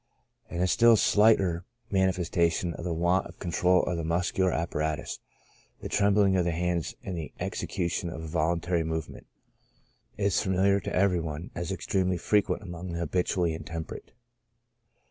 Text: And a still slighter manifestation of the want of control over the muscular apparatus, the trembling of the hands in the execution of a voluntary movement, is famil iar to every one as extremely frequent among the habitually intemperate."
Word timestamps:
And 0.49 0.63
a 0.63 0.67
still 0.67 0.95
slighter 0.97 1.63
manifestation 1.91 2.73
of 2.73 2.83
the 2.83 2.91
want 2.91 3.27
of 3.27 3.37
control 3.37 3.83
over 3.85 3.95
the 3.97 4.03
muscular 4.03 4.51
apparatus, 4.51 5.19
the 5.79 5.89
trembling 5.89 6.35
of 6.35 6.43
the 6.43 6.49
hands 6.53 6.95
in 7.03 7.13
the 7.13 7.31
execution 7.39 8.09
of 8.09 8.23
a 8.23 8.27
voluntary 8.27 8.83
movement, 8.83 9.27
is 10.17 10.37
famil 10.37 10.65
iar 10.65 10.83
to 10.85 10.95
every 10.95 11.19
one 11.19 11.51
as 11.53 11.71
extremely 11.71 12.17
frequent 12.17 12.63
among 12.63 12.93
the 12.93 12.97
habitually 13.01 13.53
intemperate." 13.53 14.11